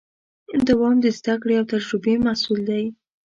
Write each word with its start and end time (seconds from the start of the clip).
دوام 0.67 0.95
د 1.01 1.05
زدهکړې 1.17 1.53
او 1.59 1.65
تجربې 1.71 2.13
محصول 2.25 2.59
دی. 2.69 2.83